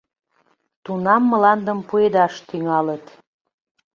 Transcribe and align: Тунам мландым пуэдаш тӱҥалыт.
Тунам 0.83 1.23
мландым 1.31 1.79
пуэдаш 1.87 2.33
тӱҥалыт. 2.47 3.05